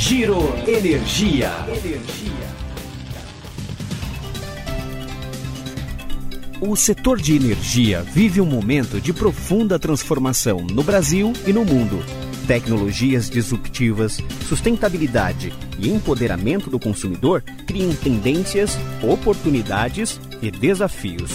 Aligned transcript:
Giro 0.00 0.38
Energia. 0.66 1.52
O 6.58 6.74
setor 6.74 7.20
de 7.20 7.36
energia 7.36 8.00
vive 8.00 8.40
um 8.40 8.46
momento 8.46 8.98
de 8.98 9.12
profunda 9.12 9.78
transformação 9.78 10.60
no 10.60 10.82
Brasil 10.82 11.34
e 11.46 11.52
no 11.52 11.66
mundo. 11.66 12.02
Tecnologias 12.46 13.28
disruptivas, 13.28 14.22
sustentabilidade 14.48 15.52
e 15.78 15.90
empoderamento 15.90 16.70
do 16.70 16.80
consumidor 16.80 17.42
criam 17.66 17.94
tendências, 17.94 18.78
oportunidades 19.02 20.18
e 20.40 20.50
desafios. 20.50 21.30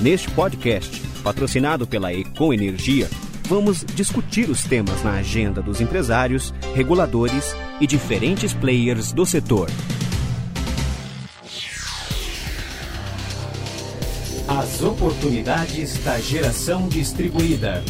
Neste 0.00 0.28
podcast, 0.32 1.00
patrocinado 1.22 1.86
pela 1.86 2.12
Econ 2.12 2.52
Energia, 2.52 3.08
vamos 3.50 3.84
discutir 3.84 4.48
os 4.48 4.62
temas 4.62 5.02
na 5.02 5.14
agenda 5.14 5.60
dos 5.60 5.80
empresários, 5.80 6.54
reguladores 6.72 7.52
e 7.80 7.86
diferentes 7.86 8.54
players 8.54 9.10
do 9.12 9.26
setor. 9.26 9.68
As 14.46 14.80
oportunidades 14.82 15.98
da 16.04 16.20
geração 16.20 16.86
distribuída. 16.88 17.82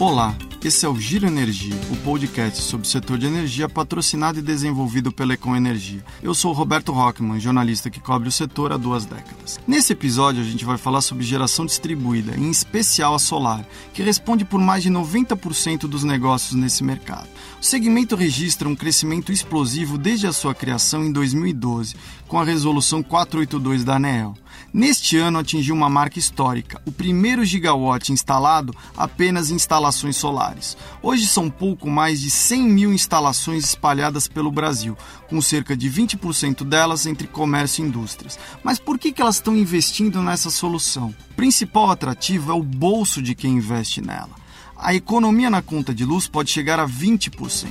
Olá, 0.00 0.36
esse 0.62 0.84
é 0.84 0.88
o 0.88 0.94
Giro 0.94 1.26
Energia, 1.26 1.74
o 1.90 1.96
podcast 1.98 2.60
sobre 2.62 2.86
o 2.86 2.90
setor 2.90 3.16
de 3.16 3.26
energia 3.26 3.66
patrocinado 3.66 4.38
e 4.38 4.42
desenvolvido 4.42 5.10
pela 5.10 5.32
Econ 5.32 5.56
Energia. 5.56 6.04
Eu 6.22 6.34
sou 6.34 6.52
Roberto 6.52 6.92
Rockman, 6.92 7.40
jornalista 7.40 7.88
que 7.88 7.98
cobre 7.98 8.28
o 8.28 8.32
setor 8.32 8.70
há 8.70 8.76
duas 8.76 9.06
décadas. 9.06 9.58
Nesse 9.66 9.94
episódio 9.94 10.42
a 10.42 10.44
gente 10.44 10.64
vai 10.64 10.76
falar 10.76 11.00
sobre 11.00 11.24
geração 11.24 11.64
distribuída, 11.64 12.36
em 12.36 12.50
especial 12.50 13.14
a 13.14 13.18
solar, 13.18 13.66
que 13.94 14.02
responde 14.02 14.44
por 14.44 14.60
mais 14.60 14.82
de 14.82 14.90
90% 14.90 15.88
dos 15.88 16.04
negócios 16.04 16.52
nesse 16.52 16.84
mercado. 16.84 17.28
O 17.58 17.64
segmento 17.64 18.14
registra 18.14 18.68
um 18.68 18.76
crescimento 18.76 19.32
explosivo 19.32 19.96
desde 19.96 20.26
a 20.26 20.32
sua 20.32 20.54
criação 20.54 21.04
em 21.04 21.10
2012, 21.10 21.96
com 22.28 22.38
a 22.38 22.44
resolução 22.44 23.02
482 23.02 23.82
da 23.82 23.96
ANEEL. 23.96 24.34
Neste 24.72 25.16
ano 25.16 25.38
atingiu 25.38 25.74
uma 25.74 25.88
marca 25.88 26.18
histórica, 26.18 26.80
o 26.86 26.92
primeiro 26.92 27.44
gigawatt 27.44 28.12
instalado 28.12 28.74
apenas 28.96 29.50
em 29.50 29.54
instalações 29.54 30.16
solares. 30.16 30.76
Hoje 31.02 31.26
são 31.26 31.50
pouco 31.50 31.90
mais 31.90 32.20
de 32.20 32.30
100 32.30 32.62
mil 32.62 32.92
instalações 32.92 33.64
espalhadas 33.64 34.28
pelo 34.28 34.52
Brasil, 34.52 34.96
com 35.28 35.40
cerca 35.40 35.76
de 35.76 35.90
20% 35.90 36.64
delas 36.64 37.06
entre 37.06 37.26
comércio 37.26 37.84
e 37.84 37.88
indústrias. 37.88 38.38
Mas 38.62 38.78
por 38.78 38.98
que, 38.98 39.12
que 39.12 39.20
elas 39.20 39.36
estão 39.36 39.56
investindo 39.56 40.22
nessa 40.22 40.50
solução? 40.50 41.14
O 41.30 41.34
principal 41.34 41.90
atrativo 41.90 42.52
é 42.52 42.54
o 42.54 42.62
bolso 42.62 43.20
de 43.20 43.34
quem 43.34 43.56
investe 43.56 44.00
nela. 44.00 44.40
A 44.76 44.94
economia 44.94 45.50
na 45.50 45.60
conta 45.60 45.94
de 45.94 46.04
luz 46.04 46.26
pode 46.26 46.50
chegar 46.50 46.78
a 46.78 46.88
20%. 46.88 47.66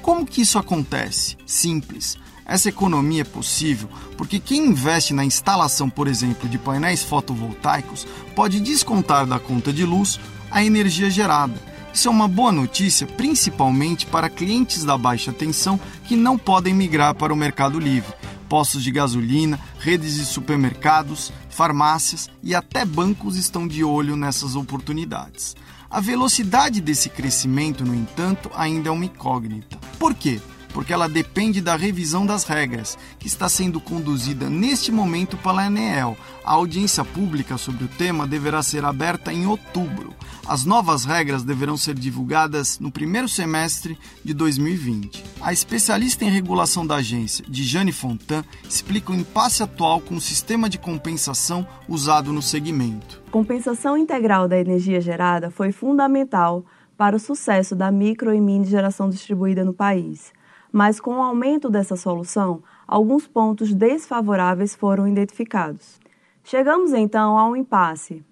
Como 0.00 0.24
que 0.24 0.42
isso 0.42 0.58
acontece? 0.58 1.36
Simples 1.44 2.16
essa 2.46 2.68
economia 2.68 3.22
é 3.22 3.24
possível 3.24 3.88
porque 4.16 4.38
quem 4.38 4.66
investe 4.66 5.12
na 5.12 5.24
instalação, 5.24 5.90
por 5.90 6.06
exemplo, 6.06 6.48
de 6.48 6.58
painéis 6.58 7.02
fotovoltaicos 7.02 8.06
pode 8.34 8.60
descontar 8.60 9.26
da 9.26 9.38
conta 9.38 9.72
de 9.72 9.84
luz 9.84 10.20
a 10.50 10.64
energia 10.64 11.10
gerada. 11.10 11.60
Isso 11.92 12.08
é 12.08 12.10
uma 12.10 12.28
boa 12.28 12.52
notícia, 12.52 13.06
principalmente 13.06 14.06
para 14.06 14.28
clientes 14.28 14.84
da 14.84 14.96
baixa 14.96 15.32
tensão 15.32 15.80
que 16.04 16.14
não 16.14 16.36
podem 16.38 16.74
migrar 16.74 17.14
para 17.14 17.32
o 17.32 17.36
mercado 17.36 17.80
livre. 17.80 18.12
Postos 18.48 18.84
de 18.84 18.92
gasolina, 18.92 19.58
redes 19.78 20.14
de 20.14 20.26
supermercados, 20.26 21.32
farmácias 21.48 22.28
e 22.42 22.54
até 22.54 22.84
bancos 22.84 23.36
estão 23.36 23.66
de 23.66 23.82
olho 23.82 24.14
nessas 24.14 24.54
oportunidades. 24.54 25.56
A 25.90 26.00
velocidade 26.00 26.80
desse 26.80 27.08
crescimento, 27.08 27.84
no 27.84 27.94
entanto, 27.94 28.50
ainda 28.54 28.88
é 28.90 28.92
uma 28.92 29.04
incógnita. 29.04 29.78
Por 29.98 30.14
quê? 30.14 30.40
Porque 30.76 30.92
ela 30.92 31.08
depende 31.08 31.62
da 31.62 31.74
revisão 31.74 32.26
das 32.26 32.44
regras, 32.44 32.98
que 33.18 33.26
está 33.26 33.48
sendo 33.48 33.80
conduzida 33.80 34.50
neste 34.50 34.92
momento 34.92 35.34
pela 35.38 35.64
ANEEL. 35.64 36.18
A 36.44 36.52
audiência 36.52 37.02
pública 37.02 37.56
sobre 37.56 37.84
o 37.84 37.88
tema 37.88 38.26
deverá 38.26 38.62
ser 38.62 38.84
aberta 38.84 39.32
em 39.32 39.46
outubro. 39.46 40.12
As 40.46 40.66
novas 40.66 41.06
regras 41.06 41.42
deverão 41.42 41.78
ser 41.78 41.94
divulgadas 41.94 42.78
no 42.78 42.92
primeiro 42.92 43.26
semestre 43.26 43.98
de 44.22 44.34
2020. 44.34 45.24
A 45.40 45.50
especialista 45.50 46.26
em 46.26 46.30
regulação 46.30 46.86
da 46.86 46.96
agência, 46.96 47.42
Dijane 47.48 47.90
Fontan, 47.90 48.44
explica 48.68 49.12
o 49.12 49.16
impasse 49.16 49.62
atual 49.62 49.98
com 50.02 50.16
o 50.16 50.20
sistema 50.20 50.68
de 50.68 50.76
compensação 50.76 51.66
usado 51.88 52.34
no 52.34 52.42
segmento. 52.42 53.22
Compensação 53.30 53.96
integral 53.96 54.46
da 54.46 54.58
energia 54.58 55.00
gerada 55.00 55.48
foi 55.50 55.72
fundamental 55.72 56.66
para 56.98 57.16
o 57.16 57.18
sucesso 57.18 57.74
da 57.74 57.90
micro 57.90 58.34
e 58.34 58.40
mini 58.42 58.66
geração 58.66 59.08
distribuída 59.08 59.64
no 59.64 59.72
país 59.72 60.35
mas 60.76 61.00
com 61.00 61.20
o 61.20 61.22
aumento 61.22 61.70
dessa 61.70 61.96
solução, 61.96 62.62
alguns 62.86 63.26
pontos 63.26 63.72
desfavoráveis 63.72 64.74
foram 64.74 65.08
identificados. 65.08 65.98
Chegamos 66.44 66.92
então 66.92 67.38
a 67.38 67.48
um 67.48 67.56
impasse. 67.56 68.22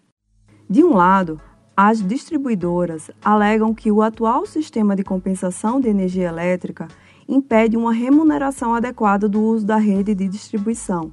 De 0.69 0.85
um 0.85 0.93
lado, 0.93 1.41
as 1.75 2.07
distribuidoras 2.07 3.11
alegam 3.25 3.73
que 3.73 3.91
o 3.91 4.03
atual 4.03 4.45
sistema 4.45 4.95
de 4.95 5.03
compensação 5.03 5.81
de 5.81 5.89
energia 5.89 6.29
elétrica 6.29 6.87
impede 7.27 7.79
uma 7.79 7.95
remuneração 7.95 8.75
adequada 8.75 9.27
do 9.27 9.41
uso 9.41 9.65
da 9.65 9.77
rede 9.77 10.15
de 10.15 10.29
distribuição, 10.29 11.13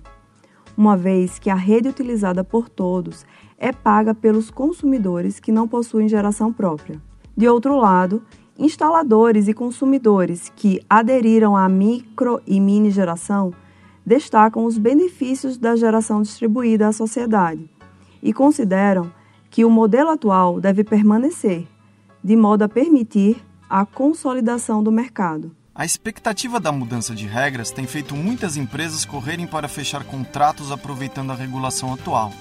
uma 0.76 0.98
vez 0.98 1.40
que 1.40 1.50
a 1.50 1.56
rede 1.56 1.88
utilizada 1.88 2.44
por 2.44 2.68
todos 2.68 3.26
é 3.58 3.72
paga 3.72 4.14
pelos 4.14 4.52
consumidores 4.52 5.40
que 5.40 5.50
não 5.50 5.66
possuem 5.66 6.10
geração 6.10 6.52
própria. 6.52 7.02
De 7.38 7.48
outro 7.48 7.78
lado, 7.78 8.22
Instaladores 8.58 9.48
e 9.48 9.54
consumidores 9.54 10.52
que 10.56 10.82
aderiram 10.90 11.56
à 11.56 11.68
micro 11.70 12.42
e 12.46 12.60
mini 12.60 12.92
geração 12.92 13.54
destacam 14.06 14.66
os 14.66 14.78
benefícios 14.78 15.58
da 15.58 15.76
geração 15.76 16.22
distribuída 16.22 16.88
à 16.88 16.92
sociedade 16.92 17.70
e 18.22 18.34
consideram 18.34 19.12
que 19.50 19.66
o 19.66 19.70
modelo 19.70 20.10
atual 20.10 20.60
deve 20.60 20.84
permanecer, 20.84 21.68
de 22.24 22.36
modo 22.36 22.64
a 22.64 22.70
permitir 22.70 23.44
a 23.70 23.86
consolidação 23.86 24.84
do 24.84 24.92
mercado. 24.92 25.52
A 25.74 25.86
expectativa 25.86 26.60
da 26.60 26.72
mudança 26.72 27.16
de 27.16 27.26
regras 27.26 27.72
tem 27.72 27.88
feito 27.88 28.16
muitas 28.16 28.58
empresas 28.58 29.06
correrem 29.06 29.48
para 29.48 29.68
fechar 29.68 30.04
contratos 30.04 30.72
aproveitando 30.72 31.32
a 31.32 31.36
regulação 31.36 31.94
atual. 31.94 32.32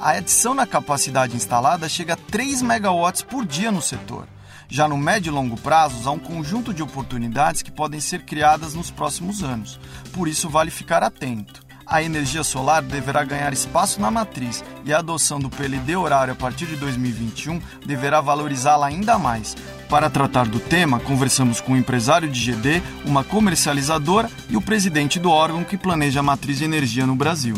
A 0.00 0.10
adição 0.10 0.54
na 0.54 0.66
capacidade 0.66 1.34
instalada 1.34 1.88
chega 1.88 2.12
a 2.12 2.16
3 2.16 2.60
megawatts 2.60 3.22
por 3.22 3.46
dia 3.46 3.72
no 3.72 3.80
setor. 3.80 4.26
Já 4.68 4.88
no 4.88 4.96
médio 4.96 5.30
e 5.30 5.34
longo 5.34 5.56
prazo, 5.56 6.08
há 6.08 6.12
um 6.12 6.18
conjunto 6.18 6.72
de 6.72 6.82
oportunidades 6.82 7.62
que 7.62 7.70
podem 7.70 8.00
ser 8.00 8.22
criadas 8.22 8.74
nos 8.74 8.90
próximos 8.90 9.42
anos. 9.42 9.78
Por 10.12 10.28
isso, 10.28 10.48
vale 10.48 10.70
ficar 10.70 11.02
atento. 11.02 11.64
A 11.86 12.02
energia 12.02 12.42
solar 12.42 12.82
deverá 12.82 13.24
ganhar 13.24 13.52
espaço 13.52 14.00
na 14.00 14.10
matriz 14.10 14.64
e 14.86 14.92
a 14.92 14.98
adoção 14.98 15.38
do 15.38 15.50
PLD 15.50 15.94
horário 15.94 16.32
a 16.32 16.36
partir 16.36 16.66
de 16.66 16.76
2021 16.76 17.60
deverá 17.84 18.22
valorizá-la 18.22 18.86
ainda 18.86 19.18
mais. 19.18 19.54
Para 19.88 20.08
tratar 20.08 20.48
do 20.48 20.58
tema, 20.58 20.98
conversamos 20.98 21.60
com 21.60 21.72
o 21.72 21.74
um 21.74 21.78
empresário 21.78 22.28
de 22.28 22.40
GD, 22.40 22.82
uma 23.04 23.22
comercializadora 23.22 24.30
e 24.48 24.56
o 24.56 24.62
presidente 24.62 25.20
do 25.20 25.30
órgão 25.30 25.62
que 25.62 25.76
planeja 25.76 26.20
a 26.20 26.22
matriz 26.22 26.58
de 26.58 26.64
energia 26.64 27.06
no 27.06 27.14
Brasil. 27.14 27.54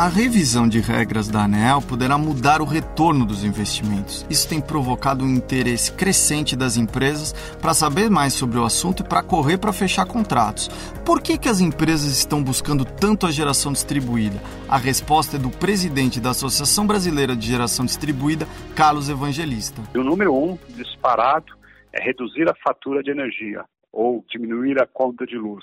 A 0.00 0.08
revisão 0.08 0.66
de 0.66 0.80
regras 0.80 1.28
da 1.28 1.44
ANEEL 1.44 1.82
poderá 1.86 2.16
mudar 2.16 2.62
o 2.62 2.64
retorno 2.64 3.26
dos 3.26 3.44
investimentos. 3.44 4.24
Isso 4.30 4.48
tem 4.48 4.58
provocado 4.58 5.22
um 5.22 5.28
interesse 5.28 5.92
crescente 5.92 6.56
das 6.56 6.78
empresas 6.78 7.34
para 7.60 7.74
saber 7.74 8.08
mais 8.08 8.32
sobre 8.32 8.58
o 8.58 8.64
assunto 8.64 9.02
e 9.02 9.06
para 9.06 9.22
correr 9.22 9.58
para 9.58 9.74
fechar 9.74 10.06
contratos. 10.06 10.68
Por 11.04 11.20
que, 11.20 11.36
que 11.36 11.50
as 11.50 11.60
empresas 11.60 12.16
estão 12.16 12.42
buscando 12.42 12.82
tanto 12.82 13.26
a 13.26 13.30
geração 13.30 13.72
distribuída? 13.72 14.40
A 14.70 14.78
resposta 14.78 15.36
é 15.36 15.38
do 15.38 15.50
presidente 15.50 16.18
da 16.18 16.30
Associação 16.30 16.86
Brasileira 16.86 17.36
de 17.36 17.46
Geração 17.46 17.84
Distribuída, 17.84 18.46
Carlos 18.74 19.10
Evangelista. 19.10 19.82
O 19.94 20.02
número 20.02 20.34
um, 20.34 20.58
disparado, 20.70 21.52
é 21.92 22.02
reduzir 22.02 22.48
a 22.48 22.54
fatura 22.64 23.02
de 23.02 23.10
energia 23.10 23.66
ou 23.92 24.24
diminuir 24.30 24.80
a 24.80 24.86
conta 24.86 25.26
de 25.26 25.36
luz. 25.36 25.62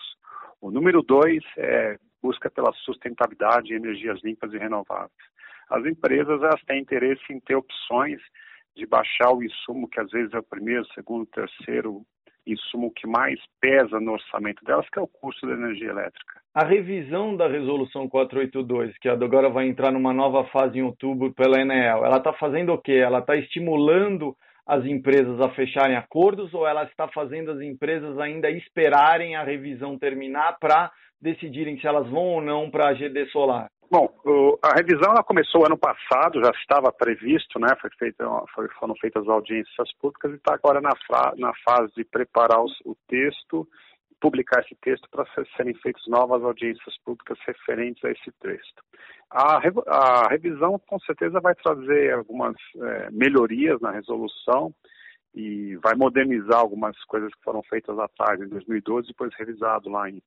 O 0.61 0.69
número 0.69 1.01
dois 1.01 1.43
é 1.57 1.97
busca 2.37 2.49
pela 2.49 2.71
sustentabilidade 2.73 3.73
energias 3.73 4.21
limpas 4.23 4.53
e 4.53 4.57
renováveis. 4.57 5.11
As 5.69 5.85
empresas 5.85 6.41
elas 6.41 6.61
têm 6.65 6.81
interesse 6.81 7.23
em 7.31 7.39
ter 7.39 7.55
opções 7.55 8.21
de 8.75 8.85
baixar 8.85 9.33
o 9.33 9.43
insumo, 9.43 9.89
que 9.89 9.99
às 9.99 10.09
vezes 10.11 10.31
é 10.33 10.39
o 10.39 10.43
primeiro, 10.43 10.85
segundo, 10.93 11.25
terceiro 11.25 12.03
insumo 12.45 12.91
que 12.91 13.05
mais 13.05 13.37
pesa 13.59 13.99
no 13.99 14.13
orçamento 14.13 14.63
delas, 14.63 14.87
que 14.89 14.99
é 14.99 15.01
o 15.01 15.07
custo 15.07 15.45
da 15.45 15.53
energia 15.53 15.89
elétrica. 15.89 16.39
A 16.53 16.63
revisão 16.63 17.35
da 17.35 17.47
resolução 17.47 18.07
482, 18.07 18.97
que 18.99 19.09
agora 19.09 19.49
vai 19.49 19.67
entrar 19.67 19.91
numa 19.91 20.13
nova 20.13 20.45
fase 20.45 20.79
em 20.79 20.83
outubro 20.83 21.33
pela 21.33 21.59
Enel, 21.59 22.05
ela 22.05 22.17
está 22.17 22.31
fazendo 22.33 22.71
o 22.71 22.77
quê? 22.77 22.93
Ela 22.93 23.19
está 23.19 23.35
estimulando 23.35 24.35
as 24.67 24.83
empresas 24.85 25.39
a 25.39 25.49
fecharem 25.49 25.95
acordos 25.95 26.53
ou 26.53 26.67
ela 26.67 26.83
está 26.83 27.07
fazendo 27.07 27.51
as 27.51 27.61
empresas 27.61 28.19
ainda 28.19 28.49
esperarem 28.51 29.35
a 29.35 29.43
revisão 29.43 29.97
terminar 29.97 30.57
para 30.59 30.91
decidirem 31.21 31.79
se 31.79 31.87
elas 31.87 32.07
vão 32.09 32.33
ou 32.33 32.41
não 32.41 32.69
para 32.69 32.89
a 32.89 32.93
GD 32.93 33.27
Solar? 33.27 33.69
Bom, 33.89 34.13
a 34.61 34.75
revisão 34.75 35.11
ela 35.11 35.23
começou 35.23 35.65
ano 35.65 35.77
passado, 35.77 36.43
já 36.43 36.51
estava 36.59 36.91
previsto, 36.91 37.57
né? 37.57 37.69
Foi 37.79 37.89
feita, 37.97 38.25
foram 38.77 38.93
feitas 38.99 39.25
audiências 39.29 39.93
públicas 40.01 40.33
e 40.33 40.35
está 40.35 40.55
agora 40.55 40.81
na, 40.81 40.91
na, 41.37 41.53
fase 41.65 41.93
de 41.95 42.03
preparar 42.03 42.61
os, 42.61 42.73
o 42.83 42.97
texto, 43.07 43.65
publicar 44.19 44.59
esse 44.59 44.75
texto 44.81 45.07
para 45.09 45.25
serem 45.55 45.73
feitas 45.75 46.03
novas 46.07 46.43
audiências 46.43 46.97
públicas 47.05 47.37
referentes 47.47 48.03
a 48.03 48.11
esse 48.11 48.29
texto. 48.41 48.83
A, 49.29 49.59
a 49.88 50.27
revisão 50.29 50.79
com 50.88 51.00
certeza 51.00 51.39
vai 51.39 51.53
trazer 51.56 52.13
algumas 52.13 52.56
é, 52.75 53.09
melhorias 53.12 53.79
na 53.81 53.91
resolução 53.91 54.74
e 55.35 55.75
vai 55.77 55.95
modernizar 55.95 56.59
algumas 56.59 56.97
coisas 57.06 57.33
que 57.33 57.44
foram 57.44 57.62
feitas 57.63 57.97
atrás 58.00 58.39
em 58.41 58.47
2012 58.47 59.06
e 59.06 59.12
depois 59.12 59.33
revisado 59.35 59.89
lá 59.89 60.09
em 60.09 60.21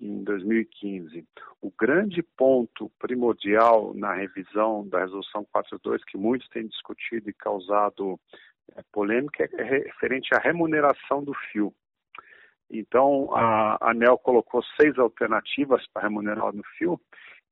em 0.00 0.22
2015. 0.24 1.24
O 1.60 1.72
grande 1.78 2.22
ponto 2.22 2.90
primordial 2.98 3.92
na 3.94 4.14
revisão 4.14 4.86
da 4.88 5.00
Resolução 5.00 5.46
42, 5.52 6.04
que 6.04 6.16
muitos 6.16 6.48
têm 6.48 6.66
discutido 6.66 7.28
e 7.28 7.34
causado 7.34 8.18
é, 8.76 8.82
polêmica, 8.92 9.48
é 9.52 9.62
referente 9.62 10.34
à 10.34 10.38
remuneração 10.38 11.22
do 11.22 11.34
fio. 11.34 11.72
Então, 12.70 13.34
a 13.34 13.90
ANEL 13.90 14.16
colocou 14.18 14.62
seis 14.80 14.98
alternativas 14.98 15.86
para 15.92 16.04
remunerar 16.04 16.54
no 16.54 16.64
fio, 16.78 16.98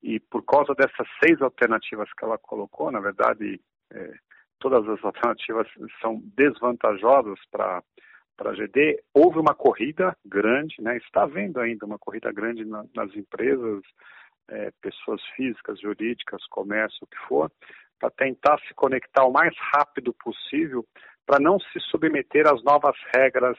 e 0.03 0.19
por 0.19 0.45
causa 0.45 0.75
dessas 0.75 1.07
seis 1.23 1.41
alternativas 1.41 2.13
que 2.13 2.25
ela 2.25 2.39
colocou, 2.39 2.91
na 2.91 3.01
verdade, 3.01 3.61
é, 3.93 4.15
todas 4.59 4.89
as 4.89 5.05
alternativas 5.05 5.67
são 6.01 6.21
desvantajosas 6.37 7.39
para 7.51 7.83
para 8.37 8.53
a 8.53 8.55
GD, 8.55 9.03
houve 9.13 9.39
uma 9.39 9.55
corrida 9.55 10.17
grande, 10.25 10.77
né? 10.81 10.97
está 10.97 11.25
havendo 11.25 11.61
ainda 11.61 11.85
uma 11.85 11.99
corrida 11.99 12.33
grande 12.33 12.65
na, 12.65 12.87
nas 12.97 13.15
empresas, 13.15 13.83
é, 14.49 14.71
pessoas 14.81 15.21
físicas, 15.37 15.79
jurídicas, 15.79 16.43
comércio, 16.47 17.01
o 17.03 17.07
que 17.07 17.19
for, 17.29 17.53
para 17.99 18.11
tentar 18.11 18.59
se 18.61 18.73
conectar 18.73 19.27
o 19.27 19.31
mais 19.31 19.55
rápido 19.75 20.15
possível 20.15 20.87
para 21.27 21.39
não 21.39 21.61
se 21.61 21.79
submeter 21.91 22.49
às 22.49 22.65
novas 22.65 22.97
regras 23.15 23.59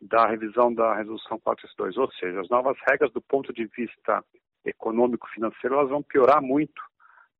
da 0.00 0.28
revisão 0.28 0.72
da 0.72 0.94
Resolução 0.94 1.40
462. 1.40 1.96
Ou 1.96 2.12
seja, 2.12 2.40
as 2.40 2.48
novas 2.48 2.76
regras 2.88 3.12
do 3.12 3.20
ponto 3.20 3.52
de 3.52 3.66
vista 3.76 4.24
econômico-financeiro, 4.64 5.76
elas 5.76 5.90
vão 5.90 6.02
piorar 6.02 6.42
muito 6.42 6.82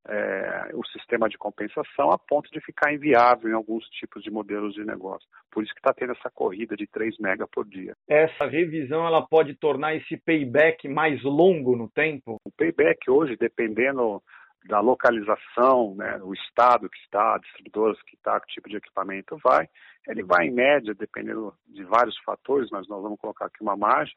é, 0.08 0.70
o 0.74 0.84
sistema 0.86 1.28
de 1.28 1.38
compensação 1.38 2.10
a 2.10 2.18
ponto 2.18 2.50
de 2.50 2.60
ficar 2.60 2.92
inviável 2.92 3.48
em 3.48 3.54
alguns 3.54 3.84
tipos 3.90 4.22
de 4.22 4.30
modelos 4.30 4.74
de 4.74 4.84
negócio. 4.84 5.28
Por 5.50 5.62
isso 5.62 5.72
que 5.72 5.80
está 5.80 5.92
tendo 5.92 6.12
essa 6.12 6.30
corrida 6.30 6.76
de 6.76 6.86
3 6.86 7.18
mega 7.18 7.46
por 7.46 7.64
dia. 7.64 7.94
Essa 8.08 8.46
revisão 8.46 9.06
ela 9.06 9.22
pode 9.22 9.54
tornar 9.54 9.94
esse 9.94 10.16
payback 10.16 10.88
mais 10.88 11.22
longo 11.22 11.76
no 11.76 11.88
tempo? 11.88 12.40
O 12.44 12.50
payback 12.50 13.08
hoje, 13.08 13.36
dependendo 13.36 14.22
da 14.66 14.80
localização, 14.80 15.94
né, 15.96 16.20
o 16.22 16.32
estado 16.32 16.88
que 16.88 16.98
está, 16.98 17.36
distribuidores 17.38 18.00
que 18.02 18.14
está, 18.14 18.38
que 18.40 18.46
tipo 18.46 18.68
de 18.68 18.76
equipamento 18.76 19.36
vai, 19.42 19.68
ele 20.06 20.22
vai 20.22 20.46
em 20.46 20.52
média, 20.52 20.94
dependendo 20.94 21.52
de 21.66 21.82
vários 21.84 22.16
fatores, 22.18 22.70
mas 22.70 22.86
nós 22.88 23.02
vamos 23.02 23.18
colocar 23.18 23.46
aqui 23.46 23.60
uma 23.60 23.76
margem 23.76 24.14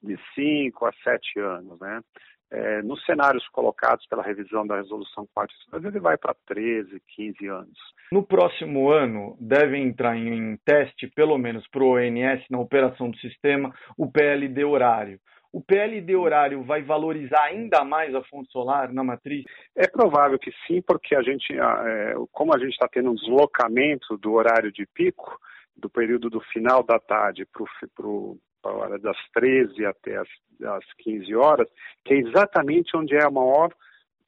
de 0.00 0.16
5 0.34 0.86
a 0.86 0.92
7 1.02 1.40
anos, 1.40 1.78
né? 1.80 2.00
É, 2.50 2.82
nos 2.82 3.04
cenários 3.04 3.46
colocados 3.48 4.06
pela 4.06 4.22
revisão 4.22 4.66
da 4.66 4.76
resolução 4.76 5.28
4, 5.34 5.54
ele 5.84 6.00
vai 6.00 6.16
para 6.16 6.34
13, 6.46 7.00
15 7.14 7.46
anos. 7.46 7.78
No 8.10 8.22
próximo 8.22 8.90
ano, 8.90 9.36
deve 9.38 9.76
entrar 9.76 10.16
em, 10.16 10.32
em 10.32 10.56
teste, 10.64 11.06
pelo 11.08 11.36
menos 11.36 11.68
para 11.68 11.84
o 11.84 11.96
ONS, 11.96 12.42
na 12.50 12.58
operação 12.58 13.10
do 13.10 13.18
sistema, 13.18 13.74
o 13.98 14.10
PLD 14.10 14.64
horário. 14.64 15.20
O 15.52 15.62
PLD 15.62 16.14
horário 16.14 16.62
vai 16.62 16.82
valorizar 16.82 17.42
ainda 17.44 17.82
mais 17.84 18.14
a 18.14 18.22
fonte 18.24 18.50
solar 18.50 18.92
na 18.92 19.02
matriz? 19.02 19.44
É 19.74 19.86
provável 19.86 20.38
que 20.38 20.52
sim, 20.66 20.82
porque 20.82 21.14
a 21.14 21.22
gente, 21.22 21.52
é, 21.52 22.14
como 22.32 22.54
a 22.54 22.58
gente 22.58 22.72
está 22.72 22.86
tendo 22.86 23.10
um 23.10 23.14
deslocamento 23.14 24.16
do 24.18 24.32
horário 24.32 24.70
de 24.70 24.86
pico, 24.86 25.38
do 25.76 25.88
período 25.88 26.28
do 26.28 26.40
final 26.40 26.82
da 26.82 26.98
tarde 26.98 27.46
para 27.46 28.06
o 28.06 28.38
a 28.64 28.70
hora 28.70 28.98
das 28.98 29.16
13 29.34 29.84
até 29.86 30.16
as, 30.16 30.28
as 30.64 30.84
15 30.98 31.34
horas, 31.34 31.68
que 32.04 32.14
é 32.14 32.18
exatamente 32.18 32.96
onde 32.96 33.14
é 33.14 33.24
a 33.24 33.30
maior 33.30 33.70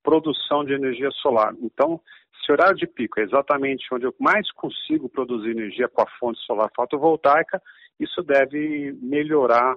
produção 0.02 0.64
de 0.64 0.72
energia 0.72 1.10
solar. 1.10 1.54
Então, 1.60 2.00
se 2.44 2.50
o 2.50 2.54
horário 2.54 2.76
de 2.76 2.86
pico 2.86 3.20
é 3.20 3.24
exatamente 3.24 3.86
onde 3.92 4.06
eu 4.06 4.14
mais 4.18 4.50
consigo 4.52 5.08
produzir 5.08 5.50
energia 5.50 5.88
com 5.88 6.02
a 6.02 6.10
fonte 6.18 6.40
solar 6.40 6.70
fotovoltaica, 6.74 7.60
isso 7.98 8.22
deve 8.22 8.96
melhorar 9.02 9.74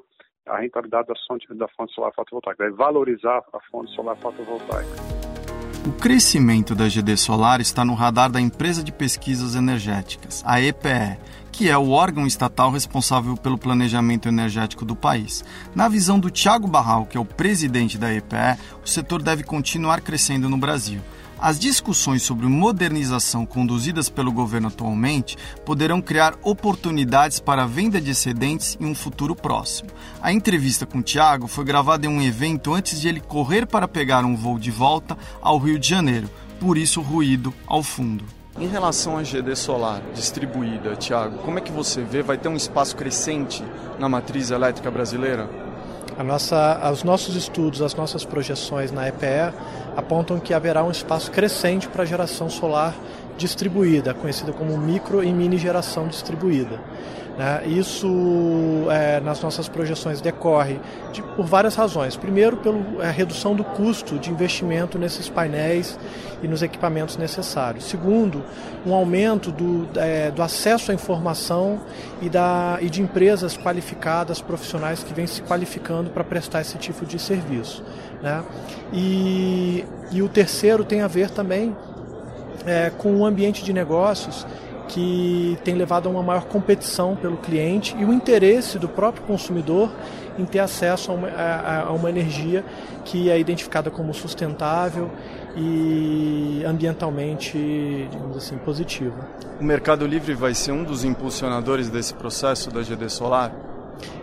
a 0.47 0.57
rentabilidade 0.59 1.07
da 1.07 1.13
fonte, 1.27 1.47
da 1.53 1.67
fonte 1.69 1.93
solar 1.93 2.13
fotovoltaica, 2.13 2.63
deve 2.63 2.75
valorizar 2.75 3.43
a 3.53 3.59
fonte 3.69 3.93
solar 3.93 4.15
fotovoltaica. 4.17 5.22
O 5.85 5.91
crescimento 5.91 6.73
da 6.73 6.87
GD 6.87 7.17
Solar 7.17 7.59
está 7.59 7.83
no 7.83 7.93
radar 7.93 8.31
da 8.31 8.39
Empresa 8.39 8.81
de 8.81 8.89
Pesquisas 8.89 9.53
Energéticas, 9.53 10.41
a 10.45 10.61
EPE, 10.61 11.17
que 11.51 11.69
é 11.69 11.77
o 11.77 11.89
órgão 11.89 12.25
estatal 12.25 12.71
responsável 12.71 13.35
pelo 13.35 13.57
planejamento 13.57 14.29
energético 14.29 14.85
do 14.85 14.95
país. 14.95 15.43
Na 15.75 15.89
visão 15.89 16.17
do 16.17 16.31
Tiago 16.31 16.69
Barral, 16.69 17.05
que 17.05 17.17
é 17.17 17.19
o 17.19 17.25
presidente 17.25 17.97
da 17.97 18.13
EPE, 18.13 18.57
o 18.81 18.87
setor 18.87 19.21
deve 19.21 19.43
continuar 19.43 19.99
crescendo 19.99 20.47
no 20.47 20.57
Brasil. 20.57 21.01
As 21.43 21.59
discussões 21.59 22.23
sobre 22.23 22.47
modernização 22.47 23.45
conduzidas 23.45 24.07
pelo 24.07 24.31
governo 24.31 24.69
atualmente 24.69 25.35
poderão 25.65 26.01
criar 26.01 26.35
oportunidades 26.41 27.41
para 27.41 27.63
a 27.63 27.67
venda 27.67 27.99
de 27.99 28.11
excedentes 28.11 28.77
em 28.79 28.85
um 28.85 28.95
futuro 28.95 29.35
próximo. 29.35 29.89
A 30.21 30.31
entrevista 30.31 30.85
com 30.85 31.01
Tiago 31.01 31.47
foi 31.47 31.65
gravada 31.65 32.05
em 32.05 32.09
um 32.09 32.21
evento 32.21 32.73
antes 32.73 33.01
de 33.01 33.09
ele 33.09 33.19
correr 33.19 33.65
para 33.65 33.89
pegar 33.89 34.23
um 34.23 34.37
voo 34.37 34.57
de 34.57 34.71
volta 34.71 35.17
ao 35.41 35.57
Rio 35.57 35.77
de 35.77 35.89
Janeiro, 35.89 36.29
por 36.61 36.77
isso 36.77 37.01
o 37.01 37.03
ruído 37.03 37.53
ao 37.67 37.83
fundo. 37.83 38.23
Em 38.57 38.67
relação 38.69 39.17
à 39.17 39.21
GD 39.21 39.53
solar 39.57 40.01
distribuída, 40.13 40.95
Tiago, 40.95 41.39
como 41.39 41.57
é 41.57 41.61
que 41.61 41.73
você 41.73 42.03
vê? 42.03 42.23
Vai 42.23 42.37
ter 42.37 42.47
um 42.47 42.55
espaço 42.55 42.95
crescente 42.95 43.61
na 43.99 44.07
matriz 44.07 44.49
elétrica 44.49 44.89
brasileira? 44.89 45.72
Nossa, 46.23 46.91
os 46.91 47.03
nossos 47.03 47.35
estudos, 47.35 47.81
as 47.81 47.95
nossas 47.95 48.23
projeções 48.23 48.91
na 48.91 49.07
EPE 49.07 49.53
apontam 49.97 50.39
que 50.39 50.53
haverá 50.53 50.83
um 50.83 50.91
espaço 50.91 51.31
crescente 51.31 51.87
para 51.87 52.03
a 52.03 52.05
geração 52.05 52.49
solar 52.49 52.93
distribuída, 53.37 54.13
conhecida 54.13 54.51
como 54.51 54.77
micro 54.77 55.23
e 55.23 55.33
mini 55.33 55.57
geração 55.57 56.07
distribuída. 56.07 56.79
Né? 57.37 57.63
Isso, 57.65 58.07
é, 58.91 59.19
nas 59.19 59.41
nossas 59.41 59.67
projeções, 59.67 60.21
decorre 60.21 60.79
de, 61.11 61.21
por 61.21 61.45
várias 61.45 61.75
razões. 61.75 62.15
Primeiro, 62.15 62.57
pela 62.57 62.79
é, 63.01 63.09
redução 63.09 63.55
do 63.55 63.63
custo 63.63 64.19
de 64.19 64.29
investimento 64.29 64.99
nesses 64.99 65.29
painéis 65.29 65.97
e 66.43 66.47
nos 66.47 66.61
equipamentos 66.61 67.17
necessários. 67.17 67.85
Segundo, 67.85 68.43
um 68.85 68.93
aumento 68.93 69.51
do, 69.51 69.87
é, 69.99 70.29
do 70.29 70.43
acesso 70.43 70.91
à 70.91 70.93
informação 70.93 71.81
e, 72.21 72.29
da, 72.29 72.77
e 72.81 72.89
de 72.89 73.01
empresas 73.01 73.57
qualificadas, 73.57 74.39
profissionais 74.39 75.03
que 75.03 75.13
vêm 75.13 75.25
se 75.25 75.41
qualificando 75.41 76.11
para 76.11 76.23
prestar 76.23 76.61
esse 76.61 76.77
tipo 76.77 77.03
de 77.05 77.17
serviço. 77.17 77.83
Né? 78.21 78.43
E, 78.91 79.83
e 80.11 80.21
o 80.21 80.29
terceiro 80.29 80.83
tem 80.83 81.01
a 81.01 81.07
ver 81.07 81.31
também 81.31 81.75
é, 82.65 82.91
com 82.91 83.15
o 83.17 83.25
ambiente 83.25 83.63
de 83.63 83.73
negócios 83.73 84.45
que 84.93 85.57
tem 85.63 85.73
levado 85.73 86.07
a 86.07 86.11
uma 86.11 86.21
maior 86.21 86.45
competição 86.45 87.15
pelo 87.15 87.35
cliente 87.37 87.95
e 87.97 88.05
o 88.05 88.13
interesse 88.13 88.77
do 88.77 88.87
próprio 88.87 89.25
consumidor 89.25 89.89
em 90.37 90.45
ter 90.45 90.59
acesso 90.59 91.11
a 91.11 91.15
uma, 91.15 91.27
a, 91.29 91.83
a 91.85 91.91
uma 91.91 92.09
energia 92.09 92.63
que 93.03 93.27
é 93.27 93.39
identificada 93.39 93.89
como 93.89 94.13
sustentável 94.13 95.09
e 95.57 96.63
ambientalmente, 96.63 97.57
digamos 98.11 98.37
assim, 98.37 98.55
positiva. 98.57 99.27
O 99.59 99.63
Mercado 99.63 100.05
Livre 100.05 100.35
vai 100.35 100.53
ser 100.53 100.71
um 100.71 100.83
dos 100.83 101.03
impulsionadores 101.03 101.89
desse 101.89 102.13
processo 102.13 102.69
da 102.69 102.83
GD 102.83 103.09
Solar? 103.09 103.51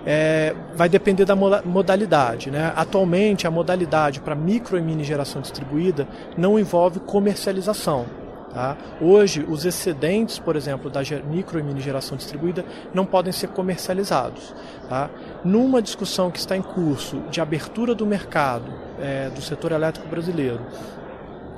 É, 0.06 0.54
vai 0.76 0.88
depender 0.88 1.24
da 1.24 1.34
modalidade. 1.34 2.48
Né? 2.48 2.72
Atualmente, 2.76 3.44
a 3.44 3.50
modalidade 3.50 4.20
para 4.20 4.36
micro 4.36 4.78
e 4.78 4.82
mini 4.82 5.02
geração 5.02 5.42
distribuída 5.42 6.06
não 6.36 6.56
envolve 6.58 7.00
comercialização. 7.00 8.06
Tá? 8.52 8.76
Hoje, 9.00 9.46
os 9.48 9.64
excedentes, 9.64 10.38
por 10.38 10.56
exemplo, 10.56 10.90
da 10.90 11.00
micro 11.24 11.58
e 11.58 11.62
mini 11.62 11.80
geração 11.80 12.16
distribuída 12.16 12.64
não 12.92 13.06
podem 13.06 13.32
ser 13.32 13.48
comercializados. 13.48 14.52
Tá? 14.88 15.08
Numa 15.44 15.80
discussão 15.80 16.30
que 16.30 16.38
está 16.38 16.56
em 16.56 16.62
curso 16.62 17.20
de 17.30 17.40
abertura 17.40 17.94
do 17.94 18.04
mercado 18.04 18.72
é, 18.98 19.30
do 19.30 19.40
setor 19.40 19.72
elétrico 19.72 20.08
brasileiro, 20.08 20.60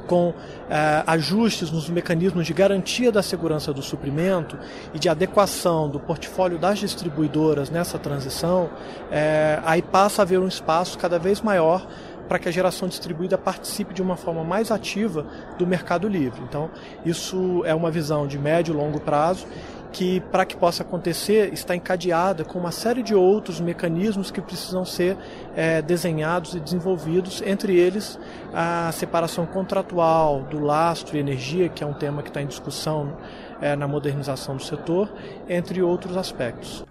com 0.06 0.34
é, 0.68 1.02
ajustes 1.06 1.70
nos 1.70 1.88
mecanismos 1.88 2.46
de 2.46 2.52
garantia 2.52 3.10
da 3.10 3.22
segurança 3.22 3.72
do 3.72 3.82
suprimento 3.82 4.58
e 4.92 4.98
de 4.98 5.08
adequação 5.08 5.88
do 5.88 5.98
portfólio 5.98 6.58
das 6.58 6.78
distribuidoras 6.78 7.70
nessa 7.70 7.98
transição, 7.98 8.68
é, 9.10 9.60
aí 9.64 9.80
passa 9.80 10.22
a 10.22 10.24
haver 10.24 10.38
um 10.38 10.48
espaço 10.48 10.98
cada 10.98 11.18
vez 11.18 11.40
maior 11.40 11.86
para 12.28 12.38
que 12.38 12.48
a 12.48 12.52
geração 12.52 12.88
distribuída 12.88 13.36
participe 13.36 13.94
de 13.94 14.02
uma 14.02 14.16
forma 14.16 14.44
mais 14.44 14.70
ativa 14.70 15.26
do 15.58 15.66
mercado 15.66 16.08
livre. 16.08 16.40
Então, 16.42 16.70
isso 17.04 17.62
é 17.64 17.74
uma 17.74 17.90
visão 17.90 18.26
de 18.26 18.38
médio 18.38 18.74
e 18.74 18.76
longo 18.76 19.00
prazo 19.00 19.46
que, 19.92 20.20
para 20.32 20.44
que 20.44 20.56
possa 20.56 20.82
acontecer, 20.82 21.52
está 21.52 21.76
encadeada 21.76 22.44
com 22.44 22.58
uma 22.58 22.72
série 22.72 23.02
de 23.02 23.14
outros 23.14 23.60
mecanismos 23.60 24.30
que 24.30 24.40
precisam 24.40 24.84
ser 24.84 25.16
é, 25.54 25.82
desenhados 25.82 26.54
e 26.54 26.60
desenvolvidos, 26.60 27.42
entre 27.44 27.76
eles 27.76 28.18
a 28.54 28.90
separação 28.92 29.44
contratual 29.44 30.42
do 30.42 30.58
lastro 30.58 31.16
e 31.16 31.20
energia, 31.20 31.68
que 31.68 31.84
é 31.84 31.86
um 31.86 31.92
tema 31.92 32.22
que 32.22 32.28
está 32.28 32.40
em 32.40 32.46
discussão 32.46 33.16
é, 33.60 33.76
na 33.76 33.86
modernização 33.86 34.56
do 34.56 34.62
setor, 34.62 35.12
entre 35.48 35.82
outros 35.82 36.16
aspectos 36.16 36.84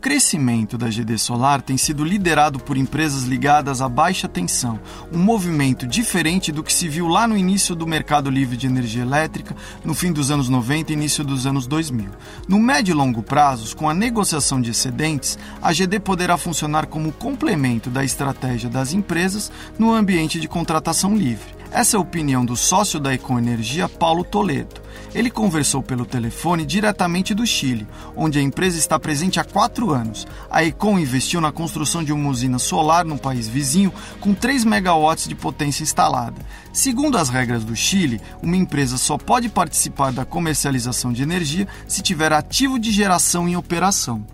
crescimento 0.00 0.78
da 0.78 0.88
GD 0.88 1.18
Solar 1.18 1.60
tem 1.60 1.76
sido 1.76 2.04
liderado 2.04 2.58
por 2.58 2.76
empresas 2.76 3.24
ligadas 3.24 3.80
à 3.80 3.88
baixa 3.88 4.28
tensão, 4.28 4.78
um 5.12 5.18
movimento 5.18 5.86
diferente 5.86 6.52
do 6.52 6.62
que 6.62 6.72
se 6.72 6.88
viu 6.88 7.08
lá 7.08 7.26
no 7.26 7.36
início 7.36 7.74
do 7.74 7.86
mercado 7.86 8.30
livre 8.30 8.56
de 8.56 8.66
energia 8.66 9.02
elétrica, 9.02 9.56
no 9.84 9.94
fim 9.94 10.12
dos 10.12 10.30
anos 10.30 10.48
90 10.48 10.92
e 10.92 10.94
início 10.94 11.24
dos 11.24 11.46
anos 11.46 11.66
2000. 11.66 12.10
No 12.46 12.58
médio 12.58 12.92
e 12.92 12.94
longo 12.94 13.22
prazos, 13.22 13.74
com 13.74 13.88
a 13.88 13.94
negociação 13.94 14.60
de 14.60 14.70
excedentes, 14.70 15.38
a 15.60 15.72
GD 15.72 16.00
poderá 16.00 16.36
funcionar 16.36 16.86
como 16.86 17.12
complemento 17.12 17.90
da 17.90 18.04
estratégia 18.04 18.68
das 18.68 18.92
empresas 18.92 19.50
no 19.78 19.92
ambiente 19.92 20.38
de 20.38 20.48
contratação 20.48 21.16
livre. 21.16 21.55
Essa 21.72 21.96
é 21.96 21.98
a 21.98 22.00
opinião 22.00 22.44
do 22.44 22.56
sócio 22.56 22.98
da 23.00 23.12
Ecoenergia, 23.12 23.88
Paulo 23.88 24.24
Toledo. 24.24 24.80
Ele 25.14 25.30
conversou 25.30 25.82
pelo 25.82 26.06
telefone 26.06 26.64
diretamente 26.64 27.34
do 27.34 27.46
Chile, 27.46 27.86
onde 28.14 28.38
a 28.38 28.42
empresa 28.42 28.78
está 28.78 28.98
presente 28.98 29.40
há 29.40 29.44
quatro 29.44 29.90
anos. 29.90 30.26
A 30.50 30.64
Econ 30.64 30.98
investiu 30.98 31.40
na 31.40 31.52
construção 31.52 32.04
de 32.04 32.12
uma 32.12 32.28
usina 32.28 32.58
solar 32.58 33.04
no 33.04 33.18
país 33.18 33.48
vizinho 33.48 33.92
com 34.20 34.34
3 34.34 34.64
megawatts 34.64 35.28
de 35.28 35.34
potência 35.34 35.82
instalada. 35.82 36.36
Segundo 36.72 37.18
as 37.18 37.28
regras 37.28 37.64
do 37.64 37.74
Chile, 37.74 38.20
uma 38.42 38.56
empresa 38.56 38.96
só 38.96 39.18
pode 39.18 39.48
participar 39.48 40.12
da 40.12 40.24
comercialização 40.24 41.12
de 41.12 41.22
energia 41.22 41.66
se 41.86 42.02
tiver 42.02 42.32
ativo 42.32 42.78
de 42.78 42.90
geração 42.90 43.48
em 43.48 43.56
operação. 43.56 44.26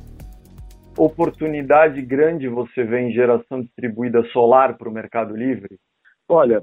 Oportunidade 0.96 2.02
grande 2.02 2.48
você 2.48 2.84
vê 2.84 3.00
em 3.00 3.12
geração 3.12 3.62
distribuída 3.62 4.22
solar 4.32 4.76
para 4.76 4.88
o 4.88 4.92
mercado 4.92 5.34
livre? 5.34 5.78
Olha, 6.28 6.62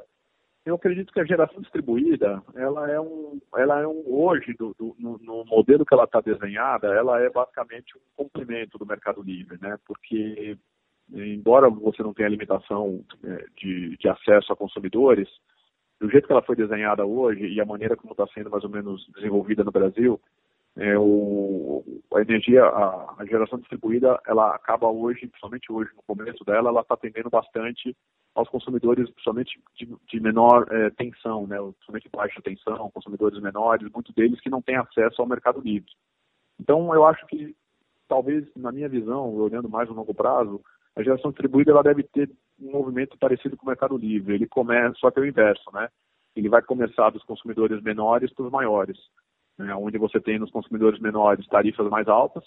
eu 0.69 0.75
acredito 0.75 1.11
que 1.11 1.19
a 1.19 1.25
geração 1.25 1.61
distribuída, 1.61 2.41
ela 2.55 2.89
é 2.89 2.99
um, 2.99 3.39
ela 3.57 3.81
é 3.81 3.87
um 3.87 4.03
hoje 4.07 4.53
do, 4.53 4.75
do 4.77 4.95
no, 4.99 5.17
no, 5.19 5.45
modelo 5.45 5.85
que 5.85 5.93
ela 5.93 6.05
está 6.05 6.21
desenhada, 6.21 6.87
ela 6.87 7.19
é 7.19 7.29
basicamente 7.29 7.97
um 7.97 8.23
complemento 8.23 8.77
do 8.77 8.85
mercado 8.85 9.21
livre, 9.21 9.57
né? 9.61 9.77
Porque 9.85 10.57
embora 11.11 11.69
você 11.69 12.03
não 12.03 12.13
tenha 12.13 12.29
limitação 12.29 13.03
é, 13.23 13.45
de, 13.57 13.97
de 13.97 14.07
acesso 14.07 14.53
a 14.53 14.55
consumidores, 14.55 15.27
do 15.99 16.09
jeito 16.09 16.27
que 16.27 16.31
ela 16.31 16.43
foi 16.43 16.55
desenhada 16.55 17.05
hoje 17.05 17.47
e 17.47 17.59
a 17.59 17.65
maneira 17.65 17.95
como 17.95 18.13
está 18.13 18.27
sendo 18.27 18.49
mais 18.49 18.63
ou 18.63 18.69
menos 18.69 19.05
desenvolvida 19.15 19.63
no 19.63 19.71
Brasil, 19.71 20.19
é, 20.77 20.97
o, 20.97 21.83
a 22.13 22.21
energia, 22.21 22.63
a, 22.63 23.15
a, 23.17 23.25
geração 23.25 23.59
distribuída, 23.59 24.19
ela 24.25 24.55
acaba 24.55 24.87
hoje, 24.87 25.27
principalmente 25.27 25.71
hoje 25.71 25.91
no 25.95 26.03
começo 26.03 26.43
dela, 26.45 26.69
ela 26.69 26.81
está 26.81 26.93
atendendo 26.93 27.29
bastante 27.29 27.95
aos 28.35 28.49
consumidores, 28.49 29.09
principalmente 29.09 29.59
de, 29.75 29.87
de 30.07 30.19
menor 30.19 30.65
é, 30.71 30.89
tensão, 30.91 31.47
né, 31.47 31.57
principalmente 31.57 32.09
baixa 32.09 32.41
tensão, 32.41 32.91
consumidores 32.91 33.41
menores, 33.41 33.91
muitos 33.91 34.13
deles 34.13 34.39
que 34.39 34.49
não 34.49 34.61
têm 34.61 34.75
acesso 34.75 35.21
ao 35.21 35.27
mercado 35.27 35.59
livre. 35.59 35.91
Então, 36.59 36.93
eu 36.93 37.05
acho 37.05 37.25
que, 37.27 37.55
talvez, 38.07 38.45
na 38.55 38.71
minha 38.71 38.89
visão, 38.89 39.33
olhando 39.33 39.69
mais 39.69 39.89
no 39.89 39.95
longo 39.95 40.13
prazo, 40.13 40.61
a 40.95 41.03
geração 41.03 41.31
distribuída 41.31 41.71
ela 41.71 41.83
deve 41.83 42.03
ter 42.03 42.29
um 42.59 42.71
movimento 42.71 43.17
parecido 43.17 43.55
com 43.55 43.65
o 43.65 43.69
mercado 43.69 43.97
livre. 43.97 44.35
Ele 44.35 44.47
começa, 44.47 44.93
só 44.97 45.09
que 45.09 45.19
é 45.19 45.23
o 45.23 45.25
inverso, 45.25 45.71
né? 45.73 45.87
Ele 46.35 46.49
vai 46.49 46.61
começar 46.61 47.09
dos 47.09 47.23
consumidores 47.23 47.81
menores 47.81 48.33
para 48.33 48.45
os 48.45 48.51
maiores 48.51 48.97
né, 49.59 49.75
onde 49.75 49.97
você 49.97 50.19
tem 50.21 50.39
nos 50.39 50.49
consumidores 50.49 50.99
menores 50.99 51.45
tarifas 51.47 51.87
mais 51.89 52.07
altas, 52.07 52.43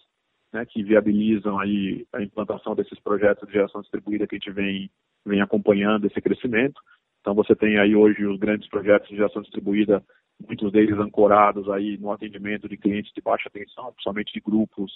né, 0.53 0.67
que 0.67 0.83
viabilizam 0.83 1.59
aí 1.59 2.07
a 2.13 2.23
implantação 2.23 2.75
desses 2.75 2.99
projetos 3.01 3.47
de 3.47 3.55
geração 3.55 3.81
distribuída 3.81 4.27
que 4.27 4.37
a 4.37 4.39
gente 4.39 4.51
vem, 4.51 4.91
vem 5.25 5.41
acompanhando 5.41 6.07
esse 6.07 6.21
crescimento. 6.21 6.81
Então 7.21 7.35
você 7.35 7.55
tem 7.55 7.79
aí 7.79 7.95
hoje 7.95 8.27
os 8.27 8.39
grandes 8.39 8.69
projetos 8.69 9.09
de 9.09 9.17
geração 9.17 9.43
distribuída, 9.43 10.05
muitos 10.47 10.73
deles 10.73 10.99
ancorados 10.99 11.69
aí 11.71 11.97
no 11.99 12.13
atendimento 12.13 12.69
de 12.69 12.77
clientes 12.77 13.13
de 13.15 13.23
baixa 13.23 13.51
tensão, 13.51 13.93
principalmente 13.93 14.33
de 14.33 14.41
grupos 14.41 14.93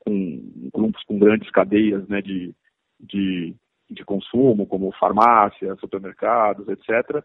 com 0.00 0.70
grupos 0.72 1.02
com 1.04 1.18
grandes 1.18 1.50
cadeias, 1.50 2.06
né, 2.08 2.20
de, 2.20 2.54
de, 3.00 3.54
de 3.90 4.04
consumo, 4.04 4.66
como 4.66 4.92
farmácias, 4.92 5.78
supermercados, 5.80 6.68
etc 6.68 7.24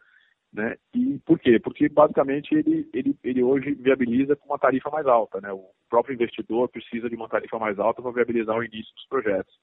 né? 0.53 0.77
E 0.93 1.19
por 1.25 1.39
quê? 1.39 1.60
Porque 1.60 1.89
basicamente 1.89 2.53
ele, 2.53 2.88
ele, 2.93 3.17
ele 3.24 3.43
hoje 3.43 3.74
viabiliza 3.74 4.36
com 4.36 4.45
uma 4.45 4.60
tarifa 4.60 4.89
mais 4.91 5.07
alta. 5.07 5.41
Né? 5.41 5.51
O 5.51 5.65
próprio 5.89 6.13
investidor 6.13 6.69
precisa 6.69 7.10
de 7.10 7.15
uma 7.15 7.27
tarifa 7.27 7.57
mais 7.57 7.79
alta 7.79 8.01
para 8.01 8.12
viabilizar 8.12 8.55
o 8.55 8.63
início 8.63 8.93
dos 8.93 9.07
projetos. 9.07 9.53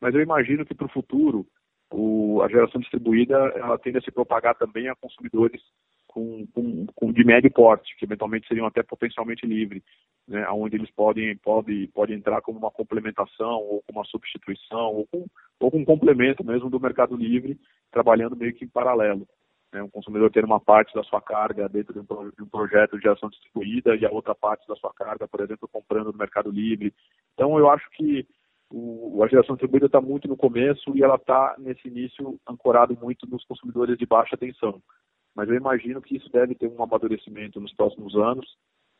Mas 0.00 0.14
eu 0.14 0.20
imagino 0.20 0.66
que 0.66 0.74
para 0.74 0.86
o 0.86 0.92
futuro 0.92 1.46
o, 1.90 2.42
a 2.42 2.48
geração 2.48 2.80
distribuída 2.80 3.36
ela 3.56 3.78
tende 3.78 3.98
a 3.98 4.02
se 4.02 4.10
propagar 4.10 4.54
também 4.56 4.88
a 4.88 4.94
consumidores 4.94 5.62
com, 6.06 6.46
com, 6.52 6.86
com, 6.94 7.12
de 7.12 7.24
médio 7.24 7.50
porte, 7.50 7.96
que 7.96 8.04
eventualmente 8.04 8.46
seriam 8.46 8.66
até 8.66 8.82
potencialmente 8.82 9.46
livres, 9.46 9.82
né, 10.28 10.46
onde 10.50 10.76
eles 10.76 10.90
podem, 10.90 11.36
podem, 11.38 11.86
podem 11.88 12.16
entrar 12.16 12.40
como 12.42 12.58
uma 12.58 12.70
complementação 12.70 13.60
ou 13.62 13.82
como 13.86 13.98
uma 13.98 14.04
substituição 14.04 14.92
ou 14.94 15.06
com, 15.06 15.26
ou 15.58 15.70
com 15.70 15.78
um 15.78 15.84
complemento 15.84 16.44
mesmo 16.44 16.68
do 16.68 16.78
mercado 16.78 17.16
livre, 17.16 17.58
trabalhando 17.90 18.36
meio 18.36 18.54
que 18.54 18.64
em 18.64 18.68
paralelo 18.68 19.26
né, 19.74 19.82
um 19.82 19.90
consumidor 19.90 20.30
ter 20.30 20.44
uma 20.44 20.60
parte 20.60 20.94
da 20.94 21.02
sua 21.02 21.20
carga 21.20 21.68
dentro 21.68 21.92
de 21.92 21.98
um, 21.98 22.30
de 22.30 22.42
um, 22.42 22.46
projeto 22.46 22.98
de 22.98 23.08
ação 23.08 23.28
distribuída 23.28 23.96
e 23.96 24.06
a 24.06 24.10
outra 24.10 24.34
parte 24.34 24.66
da 24.68 24.76
sua 24.76 24.94
carga, 24.94 25.26
por 25.26 25.40
exemplo, 25.40 25.68
comprando 25.70 26.12
no 26.12 26.18
Mercado 26.18 26.48
Livre. 26.50 26.94
Então, 27.34 27.58
eu 27.58 27.68
acho 27.68 27.84
que 27.90 28.24
o, 28.70 29.22
a 29.24 29.26
geração 29.26 29.56
distribuída 29.56 29.86
está 29.86 30.00
muito 30.00 30.28
no 30.28 30.36
começo 30.36 30.96
e 30.96 31.02
ela 31.02 31.16
está, 31.16 31.56
nesse 31.58 31.88
início, 31.88 32.38
ancorado 32.48 32.96
muito 32.96 33.28
nos 33.28 33.44
consumidores 33.44 33.98
de 33.98 34.06
baixa 34.06 34.36
tensão. 34.36 34.80
Mas 35.34 35.48
eu 35.48 35.56
imagino 35.56 36.00
que 36.00 36.16
isso 36.16 36.30
deve 36.30 36.54
ter 36.54 36.68
um 36.68 36.80
amadurecimento 36.80 37.60
nos 37.60 37.74
próximos 37.74 38.14
anos 38.14 38.46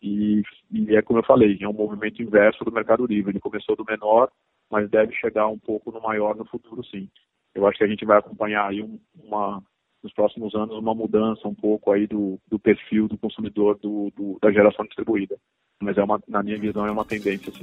e, 0.03 0.43
e 0.73 0.97
é 0.97 1.01
como 1.03 1.21
eu 1.21 1.25
falei, 1.25 1.57
é 1.61 1.69
um 1.69 1.73
movimento 1.73 2.21
inverso 2.21 2.65
do 2.65 2.73
Mercado 2.73 3.07
Livre. 3.07 3.31
Ele 3.31 3.41
começou 3.41 3.77
do 3.77 3.85
menor, 3.85 4.29
mas 4.69 4.91
deve 4.91 5.15
chegar 5.15 5.47
um 5.47 5.59
pouco 5.59 5.93
no 5.93 6.01
maior 6.01 6.35
no 6.35 6.45
futuro, 6.45 6.85
sim. 6.85 7.09
Eu 7.55 7.65
acho 7.67 7.79
que 7.79 7.85
a 7.85 7.89
gente 7.89 8.05
vai 8.05 8.19
acompanhar 8.19 8.69
aí 8.69 8.83
um, 8.83 8.99
uma 9.15 9.63
nos 10.05 10.13
próximos 10.13 10.55
anos 10.55 10.77
uma 10.77 10.95
mudança 10.95 11.49
um 11.49 11.55
pouco 11.55 11.91
aí 11.91 12.07
do, 12.07 12.39
do 12.47 12.59
perfil 12.59 13.09
do 13.09 13.17
consumidor 13.17 13.79
do, 13.83 14.13
do, 14.15 14.39
da 14.41 14.53
geração 14.53 14.85
distribuída. 14.85 15.37
Mas 15.83 15.97
é 15.97 16.05
uma, 16.05 16.21
na 16.29 16.43
minha 16.43 16.59
visão 16.59 16.87
é 16.87 16.91
uma 16.91 17.05
tendência 17.05 17.51
sim. 17.51 17.63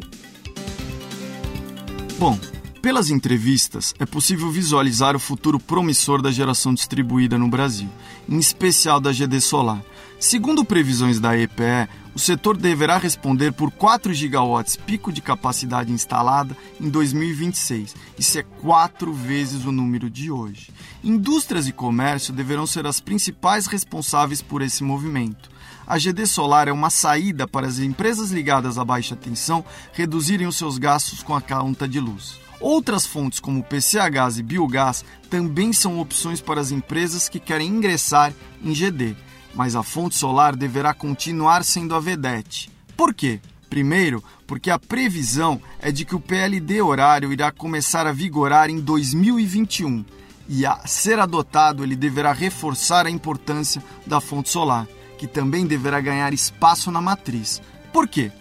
Bom, 2.20 2.36
pelas 2.82 3.12
entrevistas, 3.12 3.94
é 4.00 4.06
possível 4.06 4.50
visualizar 4.50 5.16
o 5.16 5.20
futuro 5.20 5.60
promissor 5.60 6.20
da 6.22 6.32
geração 6.32 6.74
distribuída 6.74 7.38
no 7.38 7.48
Brasil, 7.48 7.90
em 8.28 8.40
especial 8.40 9.00
da 9.00 9.12
GD 9.12 9.40
Solar. 9.40 9.84
Segundo 10.20 10.66
previsões 10.66 11.20
da 11.20 11.38
EPE, 11.38 11.88
o 12.14 12.20
setor 12.20 12.58
deverá 12.58 12.98
responder 12.98 13.54
por 13.54 13.72
4 13.72 14.14
gigawatts 14.14 14.76
pico 14.76 15.12
de 15.12 15.22
capacidade 15.22 15.92
instalada 15.92 16.56
em 16.80 16.90
2026. 16.90 17.96
Isso 18.20 18.40
é 18.40 18.44
quatro 18.44 19.14
vezes 19.14 19.66
o 19.66 19.72
número 19.72 20.10
de 20.10 20.30
hoje. 20.30 20.72
Indústrias 21.04 21.68
e 21.68 21.72
comércio 21.72 22.34
deverão 22.34 22.68
ser 22.68 22.86
as 22.86 23.00
principais 23.00 23.66
responsáveis 23.66 24.42
por 24.42 24.62
esse 24.62 24.84
movimento. 24.84 25.50
A 25.88 25.98
GD 25.98 26.26
Solar 26.26 26.68
é 26.68 26.72
uma 26.72 26.90
saída 26.90 27.48
para 27.48 27.68
as 27.68 27.80
empresas 27.80 28.32
ligadas 28.32 28.78
à 28.78 28.86
baixa 28.86 29.16
tensão 29.16 29.64
reduzirem 29.94 30.48
os 30.48 30.58
seus 30.58 30.78
gastos 30.78 31.24
com 31.24 31.34
a 31.34 31.42
conta 31.42 31.88
de 31.88 32.00
luz. 32.00 32.40
Outras 32.60 33.08
fontes, 33.08 33.40
como 33.40 33.64
PCH 33.64 34.38
e 34.38 34.44
biogás, 34.44 35.04
também 35.30 35.74
são 35.74 36.00
opções 36.00 36.40
para 36.40 36.62
as 36.62 36.72
empresas 36.72 37.28
que 37.28 37.40
querem 37.40 37.68
ingressar 37.68 38.32
em 38.64 38.72
GD, 38.72 39.16
mas 39.54 39.76
a 39.76 39.84
fonte 39.84 40.16
solar 40.16 40.56
deverá 40.56 40.94
continuar 40.94 41.64
sendo 41.64 41.96
a 41.96 42.00
vedete. 42.00 42.72
Por 42.96 43.14
quê? 43.14 43.40
Primeiro, 43.70 44.24
porque 44.46 44.70
a 44.70 44.78
previsão 44.78 45.62
é 45.80 45.92
de 45.92 46.04
que 46.04 46.16
o 46.16 46.20
PLD 46.20 46.82
horário 46.82 47.32
irá 47.32 47.52
começar 47.52 48.06
a 48.06 48.12
vigorar 48.12 48.70
em 48.70 48.80
2021 48.80 50.04
e, 50.50 50.66
a 50.66 50.86
ser 50.86 51.20
adotado, 51.20 51.84
ele 51.84 51.96
deverá 51.96 52.34
reforçar 52.34 53.06
a 53.06 53.12
importância 53.12 53.82
da 54.06 54.20
fonte 54.20 54.50
solar, 54.50 54.88
que 55.18 55.28
também 55.28 55.66
deverá 55.66 56.02
ganhar 56.02 56.34
espaço 56.34 56.92
na 56.92 57.00
matriz. 57.02 57.62
Por 57.94 58.08
quê? 58.08 58.32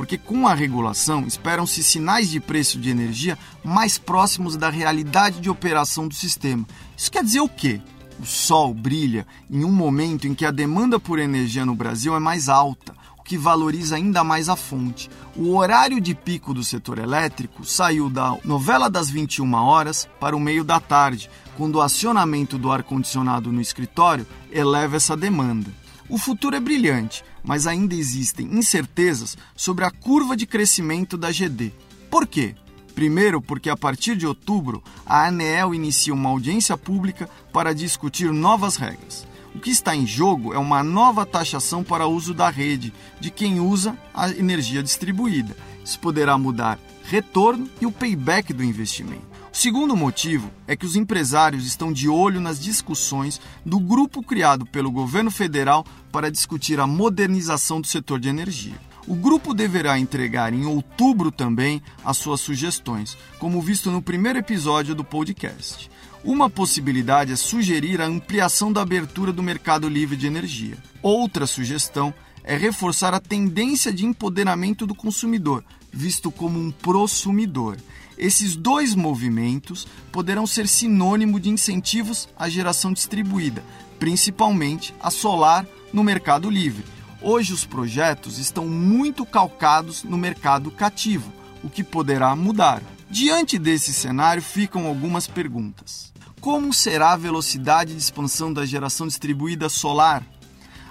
porque 0.00 0.16
com 0.16 0.48
a 0.48 0.54
regulação 0.54 1.26
esperam-se 1.26 1.82
sinais 1.82 2.30
de 2.30 2.40
preço 2.40 2.78
de 2.78 2.88
energia 2.88 3.38
mais 3.62 3.98
próximos 3.98 4.56
da 4.56 4.70
realidade 4.70 5.40
de 5.40 5.50
operação 5.50 6.08
do 6.08 6.14
sistema. 6.14 6.66
Isso 6.96 7.10
quer 7.12 7.22
dizer 7.22 7.40
o 7.40 7.48
quê? 7.50 7.82
O 8.20 8.26
sol 8.26 8.74
brilha 8.74 9.26
em 9.50 9.64
um 9.64 9.72
momento 9.72 10.28
em 10.28 10.34
que 10.34 10.44
a 10.44 10.50
demanda 10.50 11.00
por 11.00 11.18
energia 11.18 11.64
no 11.64 11.74
Brasil 11.74 12.14
é 12.14 12.18
mais 12.18 12.50
alta, 12.50 12.94
que 13.24 13.38
valoriza 13.38 13.96
ainda 13.96 14.22
mais 14.22 14.48
a 14.48 14.56
fonte. 14.56 15.08
O 15.34 15.56
horário 15.56 16.00
de 16.00 16.14
pico 16.14 16.52
do 16.52 16.62
setor 16.62 16.98
elétrico 16.98 17.64
saiu 17.64 18.10
da 18.10 18.36
novela 18.44 18.90
das 18.90 19.08
21 19.08 19.54
horas 19.54 20.06
para 20.18 20.36
o 20.36 20.40
meio 20.40 20.64
da 20.64 20.78
tarde, 20.80 21.30
quando 21.56 21.76
o 21.76 21.80
acionamento 21.80 22.58
do 22.58 22.70
ar-condicionado 22.70 23.50
no 23.50 23.60
escritório 23.60 24.26
eleva 24.50 24.96
essa 24.96 25.16
demanda. 25.16 25.70
O 26.08 26.18
futuro 26.18 26.56
é 26.56 26.60
brilhante, 26.60 27.24
mas 27.42 27.66
ainda 27.66 27.94
existem 27.94 28.46
incertezas 28.52 29.38
sobre 29.56 29.84
a 29.84 29.90
curva 29.90 30.36
de 30.36 30.44
crescimento 30.44 31.16
da 31.16 31.30
GD. 31.30 31.72
Por 32.10 32.26
quê? 32.26 32.54
Primeiro, 33.00 33.40
porque 33.40 33.70
a 33.70 33.76
partir 33.78 34.14
de 34.14 34.26
outubro, 34.26 34.84
a 35.06 35.26
ANEEL 35.28 35.74
inicia 35.74 36.12
uma 36.12 36.28
audiência 36.28 36.76
pública 36.76 37.30
para 37.50 37.74
discutir 37.74 38.30
novas 38.30 38.76
regras. 38.76 39.26
O 39.54 39.58
que 39.58 39.70
está 39.70 39.96
em 39.96 40.06
jogo 40.06 40.52
é 40.52 40.58
uma 40.58 40.82
nova 40.82 41.24
taxação 41.24 41.82
para 41.82 42.06
uso 42.06 42.34
da 42.34 42.50
rede 42.50 42.92
de 43.18 43.30
quem 43.30 43.58
usa 43.58 43.96
a 44.12 44.28
energia 44.28 44.82
distribuída. 44.82 45.56
Isso 45.82 45.98
poderá 45.98 46.36
mudar 46.36 46.78
retorno 47.04 47.70
e 47.80 47.86
o 47.86 47.90
payback 47.90 48.52
do 48.52 48.62
investimento. 48.62 49.24
O 49.50 49.56
segundo 49.56 49.96
motivo 49.96 50.50
é 50.66 50.76
que 50.76 50.84
os 50.84 50.94
empresários 50.94 51.66
estão 51.66 51.90
de 51.90 52.06
olho 52.06 52.38
nas 52.38 52.60
discussões 52.60 53.40
do 53.64 53.80
grupo 53.80 54.22
criado 54.22 54.66
pelo 54.66 54.92
governo 54.92 55.30
federal 55.30 55.86
para 56.12 56.30
discutir 56.30 56.78
a 56.78 56.86
modernização 56.86 57.80
do 57.80 57.86
setor 57.86 58.20
de 58.20 58.28
energia. 58.28 58.89
O 59.06 59.14
grupo 59.14 59.54
deverá 59.54 59.98
entregar 59.98 60.52
em 60.52 60.66
outubro 60.66 61.30
também 61.30 61.82
as 62.04 62.16
suas 62.16 62.40
sugestões, 62.40 63.16
como 63.38 63.60
visto 63.60 63.90
no 63.90 64.02
primeiro 64.02 64.38
episódio 64.38 64.94
do 64.94 65.02
podcast. 65.02 65.90
Uma 66.22 66.50
possibilidade 66.50 67.32
é 67.32 67.36
sugerir 67.36 68.00
a 68.00 68.06
ampliação 68.06 68.70
da 68.72 68.82
abertura 68.82 69.32
do 69.32 69.42
mercado 69.42 69.88
livre 69.88 70.16
de 70.16 70.26
energia. 70.26 70.76
Outra 71.02 71.46
sugestão 71.46 72.12
é 72.44 72.56
reforçar 72.56 73.14
a 73.14 73.20
tendência 73.20 73.92
de 73.92 74.04
empoderamento 74.04 74.86
do 74.86 74.94
consumidor, 74.94 75.64
visto 75.90 76.30
como 76.30 76.58
um 76.58 76.70
prosumidor. 76.70 77.76
Esses 78.18 78.54
dois 78.54 78.94
movimentos 78.94 79.86
poderão 80.12 80.46
ser 80.46 80.68
sinônimo 80.68 81.40
de 81.40 81.48
incentivos 81.48 82.28
à 82.38 82.50
geração 82.50 82.92
distribuída, 82.92 83.64
principalmente 83.98 84.94
a 85.00 85.10
solar 85.10 85.66
no 85.90 86.04
mercado 86.04 86.50
livre. 86.50 86.84
Hoje 87.22 87.52
os 87.52 87.66
projetos 87.66 88.38
estão 88.38 88.66
muito 88.66 89.26
calcados 89.26 90.04
no 90.04 90.16
mercado 90.16 90.70
cativo, 90.70 91.30
o 91.62 91.68
que 91.68 91.84
poderá 91.84 92.34
mudar. 92.34 92.82
Diante 93.10 93.58
desse 93.58 93.92
cenário 93.92 94.42
ficam 94.42 94.86
algumas 94.86 95.26
perguntas. 95.26 96.14
Como 96.40 96.72
será 96.72 97.12
a 97.12 97.18
velocidade 97.18 97.92
de 97.92 98.00
expansão 98.00 98.50
da 98.50 98.64
geração 98.64 99.06
distribuída 99.06 99.68
solar? 99.68 100.24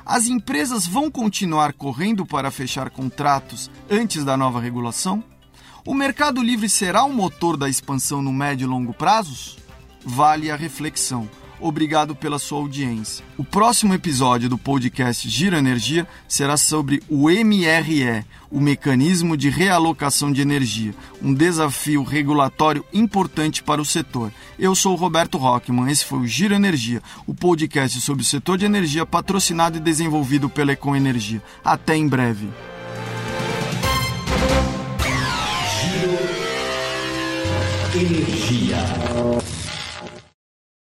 As 0.06 0.28
empresas 0.28 0.86
vão 0.86 1.10
continuar 1.10 1.74
correndo 1.74 2.24
para 2.24 2.52
fechar 2.52 2.92
contratos 2.92 3.72
antes 3.90 4.24
da 4.24 4.38
nova 4.38 4.60
regulação? 4.60 5.24
O 5.84 5.96
mercado 5.96 6.44
livre 6.44 6.70
será 6.70 7.04
o 7.04 7.14
motor 7.14 7.58
da 7.58 7.68
expansão 7.68 8.22
no 8.22 8.32
médio 8.32 8.66
e 8.66 8.70
longo 8.70 8.94
prazos? 8.94 9.58
Vale 10.06 10.52
a 10.52 10.56
reflexão. 10.56 11.28
Obrigado 11.60 12.16
pela 12.16 12.40
sua 12.40 12.60
audiência. 12.60 13.24
O 13.38 13.44
próximo 13.44 13.94
episódio 13.94 14.48
do 14.48 14.58
podcast 14.58 15.28
Gira 15.30 15.60
Energia 15.60 16.08
será 16.28 16.56
sobre 16.56 17.04
o 17.10 17.30
MRE, 17.30 18.24
o 18.50 18.60
Mecanismo 18.60 19.36
de 19.36 19.50
Realocação 19.50 20.32
de 20.32 20.42
Energia, 20.42 20.94
um 21.22 21.34
desafio 21.34 22.04
regulatório 22.04 22.86
importante 22.94 23.62
para 23.62 23.82
o 23.82 23.86
setor. 23.86 24.32
Eu 24.58 24.74
sou 24.74 24.94
o 24.94 24.96
Roberto 24.96 25.38
Rockman, 25.38 25.92
esse 25.92 26.06
foi 26.06 26.20
o 26.20 26.28
Gira 26.28 26.56
Energia, 26.56 27.02
o 27.28 27.34
podcast 27.34 28.00
sobre 28.02 28.24
o 28.24 28.26
setor 28.26 28.58
de 28.58 28.66
energia 28.66 29.06
patrocinado 29.06 29.78
e 29.78 29.82
desenvolvido 29.82 30.50
pela 30.50 30.72
Econ 30.72 30.96
Energia. 30.96 31.42
Até 31.64 31.96
em 31.96 32.08
breve. 32.08 32.50
Energia. 37.94 39.59